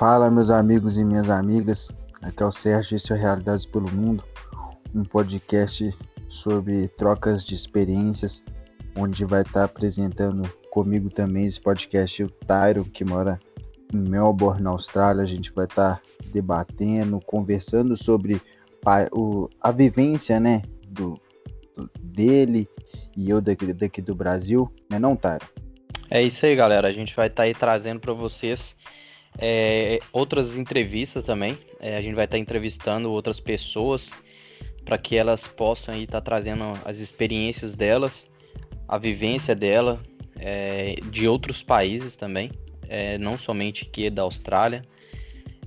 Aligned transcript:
Fala, 0.00 0.30
meus 0.30 0.48
amigos 0.48 0.96
e 0.96 1.04
minhas 1.04 1.28
amigas. 1.28 1.92
Aqui 2.22 2.42
é 2.42 2.46
o 2.46 2.50
Sérgio, 2.50 2.96
esse 2.96 3.12
é 3.12 3.16
Realidades 3.16 3.66
pelo 3.66 3.92
Mundo, 3.92 4.24
um 4.94 5.04
podcast 5.04 5.94
sobre 6.26 6.88
trocas 6.88 7.44
de 7.44 7.54
experiências, 7.54 8.42
onde 8.96 9.26
vai 9.26 9.42
estar 9.42 9.64
apresentando 9.64 10.50
comigo 10.70 11.10
também 11.10 11.44
esse 11.44 11.60
podcast 11.60 12.22
o 12.22 12.30
Tyro, 12.30 12.86
que 12.86 13.04
mora 13.04 13.38
em 13.92 14.08
Melbourne, 14.08 14.62
na 14.62 14.70
Austrália. 14.70 15.22
A 15.22 15.26
gente 15.26 15.52
vai 15.52 15.66
estar 15.66 16.00
debatendo, 16.32 17.20
conversando 17.20 17.94
sobre 17.94 18.40
a 19.60 19.70
vivência, 19.70 20.40
né, 20.40 20.62
do, 20.88 21.20
dele 22.00 22.66
e 23.14 23.28
eu 23.28 23.38
daqui, 23.42 23.70
daqui 23.74 24.00
do 24.00 24.14
Brasil, 24.14 24.72
né 24.90 24.98
não, 24.98 25.14
Tyro? 25.14 25.46
É 26.08 26.22
isso 26.22 26.46
aí, 26.46 26.56
galera. 26.56 26.88
A 26.88 26.92
gente 26.92 27.14
vai 27.14 27.26
estar 27.26 27.42
aí 27.42 27.54
trazendo 27.54 28.00
para 28.00 28.14
vocês 28.14 28.74
é, 29.38 30.00
outras 30.12 30.56
entrevistas 30.56 31.22
também. 31.22 31.58
É, 31.78 31.96
a 31.96 32.02
gente 32.02 32.14
vai 32.14 32.24
estar 32.24 32.38
entrevistando 32.38 33.10
outras 33.10 33.40
pessoas 33.40 34.12
para 34.84 34.98
que 34.98 35.16
elas 35.16 35.46
possam 35.46 35.94
estar 35.94 36.20
trazendo 36.20 36.64
as 36.84 36.98
experiências 36.98 37.74
delas, 37.74 38.28
a 38.88 38.98
vivência 38.98 39.54
dela, 39.54 40.00
é, 40.38 40.96
de 41.10 41.28
outros 41.28 41.62
países 41.62 42.16
também, 42.16 42.50
é, 42.88 43.18
não 43.18 43.38
somente 43.38 43.84
aqui 43.84 44.10
da 44.10 44.22
Austrália, 44.22 44.82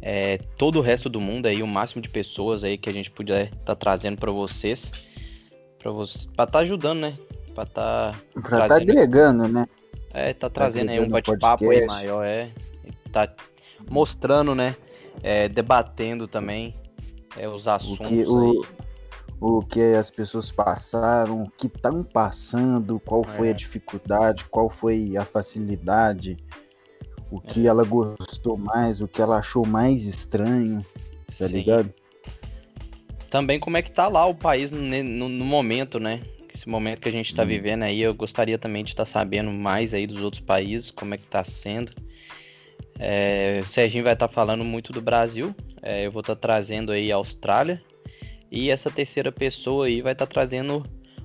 é, 0.00 0.38
todo 0.56 0.78
o 0.78 0.82
resto 0.82 1.08
do 1.08 1.20
mundo 1.20 1.46
aí, 1.46 1.62
o 1.62 1.66
máximo 1.66 2.00
de 2.00 2.08
pessoas 2.08 2.62
aí 2.62 2.78
que 2.78 2.88
a 2.88 2.92
gente 2.92 3.10
puder 3.10 3.46
estar 3.46 3.58
tá 3.64 3.74
trazendo 3.74 4.18
para 4.18 4.30
vocês, 4.30 4.92
para 5.78 5.90
você, 5.90 6.28
para 6.28 6.44
estar 6.44 6.46
tá 6.46 6.58
ajudando, 6.60 7.00
né? 7.00 7.14
Para 7.54 7.64
estar 7.64 8.12
tá 8.12 8.40
para 8.40 8.62
estar 8.62 8.76
agregando, 8.76 9.48
né? 9.48 9.66
É, 10.14 10.32
tá 10.32 10.48
trazendo 10.48 10.90
aí 10.90 11.00
um 11.00 11.08
bate-papo 11.08 11.68
aí 11.70 11.84
maior, 11.86 12.24
é, 12.24 12.48
tá 13.08 13.28
mostrando, 13.90 14.54
né? 14.54 14.76
É, 15.22 15.48
debatendo 15.48 16.28
também 16.28 16.74
é, 17.36 17.48
os 17.48 17.66
assuntos 17.66 18.06
o 18.06 18.08
que, 18.08 18.24
o, 18.24 19.58
o, 19.58 19.62
que 19.62 19.80
as 19.94 20.10
pessoas 20.10 20.52
passaram, 20.52 21.42
o 21.42 21.50
que 21.50 21.66
estão 21.66 22.04
passando, 22.04 23.00
qual 23.00 23.24
foi 23.24 23.48
é. 23.48 23.50
a 23.50 23.54
dificuldade, 23.54 24.44
qual 24.44 24.70
foi 24.70 25.16
a 25.16 25.24
facilidade, 25.24 26.36
o 27.30 27.40
que 27.40 27.66
é. 27.66 27.68
ela 27.68 27.84
gostou 27.84 28.56
mais, 28.56 29.00
o 29.00 29.08
que 29.08 29.20
ela 29.20 29.38
achou 29.38 29.66
mais 29.66 30.06
estranho, 30.06 30.84
tá 31.38 31.46
Sim. 31.46 31.54
ligado? 31.54 31.92
Também 33.30 33.60
como 33.60 33.76
é 33.76 33.82
que 33.82 33.90
tá 33.90 34.08
lá 34.08 34.24
o 34.24 34.34
país 34.34 34.70
no, 34.70 34.80
no, 34.80 35.28
no 35.28 35.44
momento, 35.44 36.00
né? 36.00 36.22
Esse 36.52 36.68
momento 36.68 37.00
que 37.00 37.08
a 37.08 37.12
gente 37.12 37.34
tá 37.34 37.44
hum. 37.44 37.46
vivendo 37.46 37.82
aí, 37.82 38.00
eu 38.00 38.14
gostaria 38.14 38.58
também 38.58 38.82
de 38.82 38.90
estar 38.90 39.04
tá 39.04 39.10
sabendo 39.10 39.50
mais 39.50 39.92
aí 39.94 40.06
dos 40.06 40.22
outros 40.22 40.40
países, 40.40 40.90
como 40.90 41.14
é 41.14 41.18
que 41.18 41.26
tá 41.26 41.44
sendo. 41.44 41.92
É, 42.98 43.60
o 43.62 43.66
Serginho 43.66 44.04
vai 44.04 44.14
estar 44.14 44.28
tá 44.28 44.34
falando 44.34 44.64
muito 44.64 44.92
do 44.92 45.00
Brasil, 45.00 45.54
é, 45.82 46.06
eu 46.06 46.10
vou 46.10 46.20
estar 46.20 46.34
tá 46.34 46.40
trazendo 46.40 46.92
aí 46.92 47.12
a 47.12 47.16
Austrália, 47.16 47.80
e 48.50 48.70
essa 48.70 48.90
terceira 48.90 49.30
pessoa 49.30 49.86
aí 49.86 50.02
vai 50.02 50.12
estar 50.12 50.26
tá 50.26 50.30
trazendo 50.30 50.84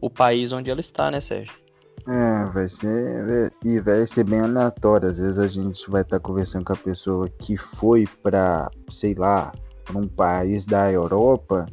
o 0.00 0.10
país 0.10 0.52
onde 0.52 0.70
ela 0.70 0.80
está, 0.80 1.10
né, 1.10 1.20
Sérgio? 1.20 1.64
É, 2.06 2.44
vai 2.50 2.68
ser. 2.68 3.50
E 3.64 3.80
vai 3.80 4.06
ser 4.06 4.24
bem 4.24 4.40
aleatório. 4.40 5.08
Às 5.08 5.18
vezes 5.18 5.38
a 5.38 5.46
gente 5.46 5.90
vai 5.90 6.02
estar 6.02 6.18
tá 6.18 6.22
conversando 6.22 6.64
com 6.64 6.72
a 6.74 6.76
pessoa 6.76 7.28
que 7.28 7.56
foi 7.56 8.06
para, 8.22 8.70
sei 8.90 9.14
lá, 9.14 9.52
para 9.84 9.98
um 9.98 10.06
país 10.06 10.66
da 10.66 10.90
Europa 10.92 11.66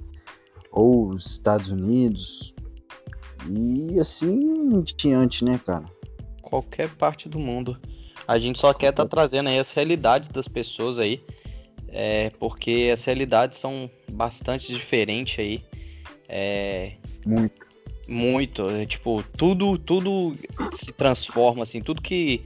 ou 0.72 1.10
os 1.10 1.26
Estados 1.26 1.70
Unidos. 1.70 2.56
E 3.50 4.00
assim 4.00 4.82
diante, 4.96 5.44
né, 5.44 5.60
cara? 5.66 5.86
Qualquer 6.52 6.90
parte 6.90 7.30
do 7.30 7.40
mundo. 7.40 7.80
A 8.28 8.38
gente 8.38 8.60
só 8.60 8.74
quer 8.74 8.90
estar 8.90 9.06
tá 9.06 9.10
trazendo 9.10 9.48
aí 9.48 9.58
as 9.58 9.72
realidades 9.72 10.28
das 10.28 10.50
pessoas 10.50 11.00
aí, 11.00 11.24
é, 11.88 12.30
porque 12.32 12.90
as 12.92 13.06
realidades 13.06 13.58
são 13.58 13.90
bastante 14.12 14.74
diferentes 14.74 15.40
aí. 15.40 15.64
É, 16.28 16.92
muito. 17.26 17.66
Muito. 18.06 18.70
É, 18.70 18.86
tipo, 18.86 19.24
tudo, 19.38 19.78
tudo 19.78 20.36
se 20.74 20.92
transforma, 20.92 21.64
assim, 21.64 21.82
tudo 21.82 22.02
que. 22.02 22.44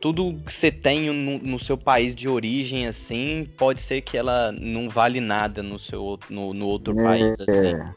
Tudo 0.00 0.34
que 0.44 0.52
você 0.52 0.70
tem 0.70 1.10
no, 1.10 1.38
no, 1.38 1.58
seu 1.58 1.78
país 1.78 2.14
de 2.14 2.28
origem, 2.28 2.86
assim, 2.86 3.48
pode 3.56 3.80
ser 3.80 4.02
que 4.02 4.18
ela 4.18 4.52
não 4.52 4.86
vale 4.86 5.18
nada 5.18 5.62
no, 5.62 5.78
seu, 5.78 6.18
no, 6.28 6.52
no 6.52 6.66
outro 6.66 6.98
é, 7.00 7.02
país, 7.02 7.36
assim. 7.40 7.94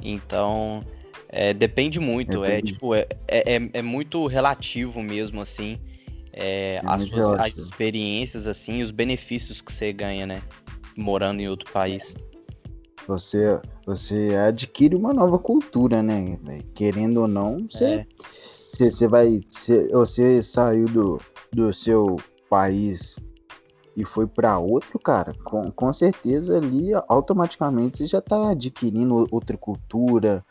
Então, 0.00 0.84
é, 1.32 1.52
depende 1.52 1.98
muito. 1.98 2.44
É, 2.44 2.62
tipo, 2.62 2.94
é, 2.94 3.06
é, 3.26 3.70
é 3.72 3.82
muito 3.82 4.26
relativo 4.26 5.02
mesmo, 5.02 5.40
assim 5.40 5.80
é, 6.32 6.80
as, 6.84 7.02
suas, 7.02 7.32
as 7.32 7.58
experiências, 7.58 8.46
assim, 8.46 8.80
os 8.80 8.90
benefícios 8.90 9.60
que 9.60 9.72
você 9.72 9.92
ganha, 9.92 10.26
né? 10.26 10.42
Morando 10.96 11.40
em 11.40 11.48
outro 11.48 11.70
país. 11.70 12.14
Você, 13.06 13.60
você 13.84 14.30
adquire 14.48 14.94
uma 14.94 15.12
nova 15.12 15.38
cultura, 15.38 16.02
né? 16.02 16.38
Querendo 16.74 17.22
ou 17.22 17.28
não, 17.28 17.66
você, 17.68 17.84
é. 17.84 18.06
você, 18.46 18.90
você 18.90 19.08
vai. 19.08 19.40
Você, 19.48 19.88
você 19.88 20.42
saiu 20.42 20.86
do, 20.86 21.20
do 21.52 21.72
seu 21.72 22.16
país 22.48 23.18
e 23.94 24.04
foi 24.04 24.26
para 24.26 24.58
outro, 24.58 24.98
cara, 24.98 25.34
com, 25.44 25.70
com 25.70 25.92
certeza 25.92 26.56
ali 26.56 26.92
automaticamente 27.08 27.98
você 27.98 28.06
já 28.06 28.18
está 28.18 28.50
adquirindo 28.50 29.26
outra 29.30 29.56
cultura, 29.56 30.42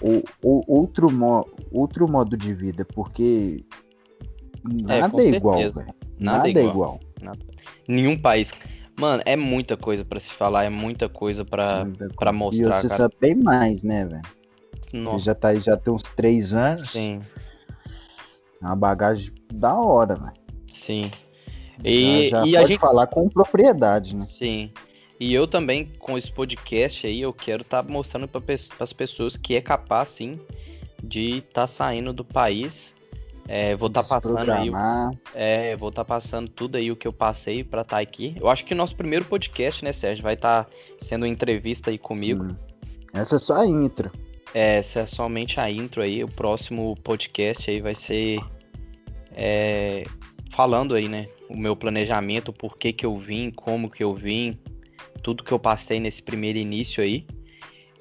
ou, 0.00 0.24
ou, 0.42 0.64
outro, 0.66 1.10
mo, 1.10 1.46
outro 1.70 2.08
modo 2.08 2.36
de 2.36 2.54
vida, 2.54 2.84
porque 2.94 3.64
é, 4.88 5.00
Nada 5.00 5.22
é, 5.22 5.26
é 5.26 5.28
igual, 5.28 5.58
velho. 5.58 5.94
Nada, 6.18 6.38
Nada, 6.38 6.48
é 6.48 6.50
igual. 6.50 6.66
É 6.66 6.70
igual. 6.70 7.00
Nada. 7.22 7.38
Nenhum 7.88 8.18
país. 8.18 8.52
Mano, 8.98 9.22
é 9.24 9.36
muita 9.36 9.76
coisa 9.76 10.04
para 10.04 10.20
se 10.20 10.30
falar, 10.32 10.64
é 10.64 10.68
muita 10.68 11.08
coisa 11.08 11.44
para 11.44 11.84
mostrar, 12.32 12.78
e 12.78 12.82
você 12.82 12.88
cara. 12.88 13.04
só 13.04 13.08
tem 13.08 13.34
mais, 13.34 13.82
né, 13.82 14.06
velho? 14.06 14.22
Você 15.10 15.24
já 15.24 15.34
tá 15.34 15.48
aí, 15.48 15.60
já 15.60 15.76
tem 15.76 15.92
uns 15.92 16.02
três 16.02 16.52
anos. 16.52 16.90
Sim. 16.90 17.20
Uma 18.60 18.76
bagagem 18.76 19.32
da 19.52 19.74
hora, 19.74 20.16
velho. 20.16 20.32
Sim. 20.68 21.10
E, 21.82 22.28
já, 22.28 22.40
já 22.40 22.46
e 22.46 22.52
pode 22.52 22.56
a 22.56 22.66
gente 22.66 22.78
falar 22.78 23.06
com 23.06 23.28
propriedade, 23.28 24.14
né? 24.14 24.22
Sim. 24.22 24.70
E 25.20 25.34
eu 25.34 25.46
também, 25.46 25.84
com 25.98 26.16
esse 26.16 26.32
podcast 26.32 27.06
aí, 27.06 27.20
eu 27.20 27.32
quero 27.32 27.62
estar 27.62 27.82
tá 27.82 27.88
mostrando 27.88 28.26
para 28.26 28.42
as 28.80 28.92
pessoas 28.92 29.36
que 29.36 29.54
é 29.54 29.60
capaz, 29.60 30.08
sim, 30.08 30.40
de 31.02 31.38
estar 31.38 31.62
tá 31.62 31.66
saindo 31.66 32.12
do 32.12 32.24
país 32.24 32.94
é, 33.52 33.74
vou 33.74 33.88
estar 33.88 34.04
tá 34.04 34.08
passando 34.08 34.48
aí. 34.52 34.70
É, 35.34 35.74
vou 35.74 35.88
estar 35.88 36.04
tá 36.04 36.14
passando 36.14 36.48
tudo 36.48 36.76
aí 36.76 36.92
o 36.92 36.94
que 36.94 37.08
eu 37.08 37.12
passei 37.12 37.64
para 37.64 37.82
estar 37.82 37.96
tá 37.96 38.00
aqui. 38.00 38.36
Eu 38.40 38.48
acho 38.48 38.64
que 38.64 38.76
nosso 38.76 38.94
primeiro 38.94 39.24
podcast, 39.24 39.84
né, 39.84 39.92
Sérgio, 39.92 40.22
vai 40.22 40.34
estar 40.34 40.66
tá 40.66 40.70
sendo 41.00 41.22
uma 41.22 41.28
entrevista 41.28 41.90
aí 41.90 41.98
comigo. 41.98 42.48
Sim. 42.48 42.56
Essa 43.12 43.34
é 43.34 43.38
só 43.40 43.56
a 43.56 43.66
intro. 43.66 44.12
É, 44.54 44.76
essa 44.76 45.00
é 45.00 45.06
somente 45.06 45.58
a 45.58 45.68
intro 45.68 46.00
aí. 46.00 46.22
O 46.22 46.28
próximo 46.28 46.94
podcast 47.02 47.68
aí 47.68 47.80
vai 47.80 47.96
ser 47.96 48.38
é, 49.32 50.04
falando 50.52 50.94
aí, 50.94 51.08
né, 51.08 51.26
o 51.48 51.56
meu 51.56 51.74
planejamento, 51.74 52.52
por 52.52 52.78
que 52.78 52.92
que 52.92 53.04
eu 53.04 53.18
vim, 53.18 53.50
como 53.50 53.90
que 53.90 54.04
eu 54.04 54.14
vim, 54.14 54.56
tudo 55.22 55.44
que 55.44 55.52
eu 55.52 55.58
passei 55.58 56.00
nesse 56.00 56.22
primeiro 56.22 56.58
início 56.58 57.02
aí. 57.02 57.26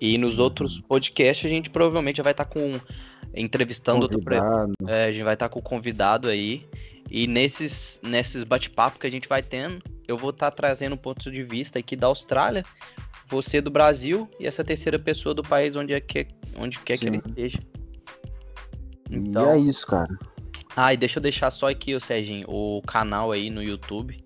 E 0.02 0.18
nos 0.18 0.40
outros 0.40 0.80
podcasts 0.80 1.46
a 1.46 1.50
gente 1.50 1.69
provavelmente 1.69 2.18
já 2.18 2.24
vai 2.24 2.31
estar 2.31 2.46
tá 2.46 2.52
com 2.52 2.80
entrevistando 3.34 4.07
convidado. 4.07 4.74
outro. 4.80 4.94
É, 4.94 5.06
a 5.06 5.12
gente 5.12 5.24
vai 5.24 5.34
estar 5.34 5.50
tá 5.50 5.53
com 5.53 5.59
o 5.59 5.63
convidado 5.63 6.28
aí. 6.28 6.66
E 7.09 7.28
nesses, 7.28 8.00
nesses 8.03 8.44
bate-papo 8.44 9.00
que 9.00 9.07
a 9.07 9.12
gente 9.12 9.28
vai 9.28 9.41
tendo, 9.41 9.81
eu 10.07 10.16
vou 10.18 10.30
estar 10.30 10.52
tá 10.52 10.56
trazendo 10.56 10.94
um 10.94 10.97
ponto 10.97 11.31
de 11.31 11.44
vista 11.44 11.80
aqui 11.80 11.96
da 11.96 12.07
Austrália, 12.07 12.63
você 13.28 13.59
do 13.59 13.72
Brasil 13.72 14.30
e 14.40 14.46
essa 14.46 14.63
terceira 14.63 14.97
pessoa 14.97 15.34
do 15.34 15.44
país 15.44 15.75
onde, 15.75 15.94
é 15.94 16.00
que, 16.00 16.28
onde 16.56 16.80
quer 16.80 16.97
Sim. 16.97 17.06
que 17.06 17.09
ele 17.09 17.18
esteja. 17.18 17.59
Então, 19.09 19.44
e 19.44 19.57
é 19.57 19.59
isso, 19.59 19.88
cara. 19.88 20.18
Ah, 20.75 20.94
e 20.94 20.97
deixa 20.97 21.18
eu 21.18 21.24
deixar 21.24 21.50
só 21.50 21.69
aqui, 21.69 21.95
o 21.95 22.00
Serginho, 22.00 22.45
o 22.48 22.81
canal 22.83 23.31
aí 23.31 23.50
no 23.50 23.62
YouTube. 23.62 24.24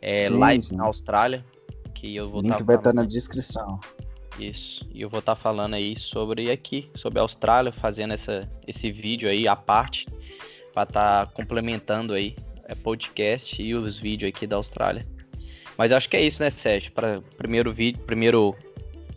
É 0.00 0.28
sim, 0.28 0.36
Live 0.36 0.64
sim. 0.64 0.76
na 0.76 0.84
Austrália. 0.84 1.44
Que 1.94 2.16
eu 2.16 2.28
vou 2.28 2.40
o 2.40 2.42
link 2.42 2.58
tá 2.58 2.64
vai 2.64 2.76
estar 2.76 2.90
tá 2.90 2.92
na 2.92 3.04
descrição. 3.04 3.78
Isso. 4.38 4.86
E 4.92 5.02
eu 5.02 5.08
vou 5.08 5.20
estar 5.20 5.34
tá 5.34 5.40
falando 5.40 5.74
aí 5.74 5.98
sobre 5.98 6.50
aqui, 6.50 6.90
sobre 6.94 7.18
a 7.18 7.22
Austrália, 7.22 7.72
fazendo 7.72 8.14
essa, 8.14 8.48
esse 8.66 8.90
vídeo 8.90 9.28
aí 9.28 9.46
à 9.46 9.54
parte, 9.54 10.06
para 10.72 10.84
estar 10.84 11.26
tá 11.26 11.32
complementando 11.32 12.14
aí 12.14 12.34
é 12.66 12.74
podcast 12.74 13.62
e 13.62 13.74
os 13.74 13.98
vídeos 13.98 14.30
aqui 14.30 14.46
da 14.46 14.56
Austrália. 14.56 15.04
Mas 15.76 15.92
acho 15.92 16.08
que 16.08 16.16
é 16.16 16.22
isso, 16.22 16.42
né, 16.42 16.50
Sérgio? 16.50 16.92
Para 16.92 17.20
primeiro 17.36 17.72
vídeo, 17.72 18.02
primeiro 18.04 18.54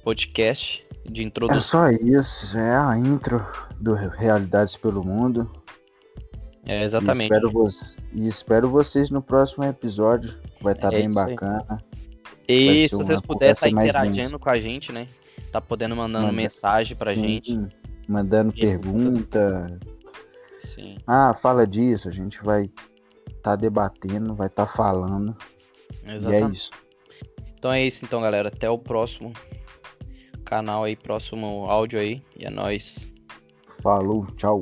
podcast 0.03 0.85
de 1.09 1.23
introdução. 1.23 1.85
É 1.85 1.91
só 1.91 2.05
isso, 2.05 2.57
é 2.57 2.75
a 2.75 2.97
intro 2.97 3.45
do 3.79 3.93
Realidades 3.93 4.75
pelo 4.75 5.03
Mundo. 5.03 5.49
É, 6.65 6.83
exatamente. 6.83 7.21
E 7.21 7.35
espero, 7.35 7.51
vo 7.51 7.69
e 8.13 8.27
espero 8.27 8.69
vocês 8.69 9.09
no 9.09 9.21
próximo 9.21 9.63
episódio. 9.63 10.35
Vai 10.61 10.73
estar 10.73 10.89
tá 10.89 10.97
é 10.97 10.99
bem 10.99 11.13
bacana. 11.13 11.65
Aí. 11.69 11.94
E 12.47 12.87
se 12.89 12.95
vocês 12.95 13.21
puderem 13.21 13.53
estar 13.53 13.69
tá 13.69 13.71
interagindo 13.71 14.37
com 14.39 14.49
a 14.49 14.59
gente, 14.59 14.91
né? 14.91 15.07
Tá 15.51 15.59
podendo 15.59 15.95
mandando 15.95 16.25
Manda... 16.25 16.35
mensagem 16.35 16.95
pra 16.95 17.13
sim, 17.13 17.21
gente. 17.21 17.59
Mandando 18.07 18.53
pergunta. 18.53 19.79
Sim. 20.63 20.97
Ah, 21.07 21.33
fala 21.33 21.65
disso, 21.65 22.09
a 22.09 22.11
gente 22.11 22.43
vai 22.43 22.65
estar 23.27 23.41
tá 23.41 23.55
debatendo, 23.55 24.35
vai 24.35 24.47
estar 24.47 24.65
tá 24.65 24.71
falando. 24.71 25.35
Exatamente. 26.05 26.29
E 26.29 26.49
é 26.49 26.53
isso. 26.53 26.71
Então 27.57 27.71
é 27.73 27.83
isso, 27.83 28.05
então, 28.05 28.21
galera. 28.21 28.49
Até 28.49 28.69
o 28.69 28.77
próximo 28.77 29.33
canal 30.43 30.83
aí, 30.83 30.95
próximo 30.95 31.65
áudio 31.67 31.99
aí. 31.99 32.21
E 32.37 32.45
é 32.45 32.49
nóis. 32.49 33.11
Falou, 33.81 34.27
tchau. 34.37 34.59